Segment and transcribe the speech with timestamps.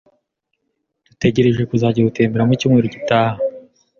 [1.07, 3.37] Dutegereje kuzajya gutembera mu cyumweru gitaha.